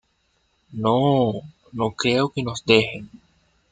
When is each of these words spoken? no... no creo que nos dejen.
no... 0.71 1.31
no 1.73 1.91
creo 1.91 2.29
que 2.31 2.41
nos 2.41 2.65
dejen. 2.65 3.07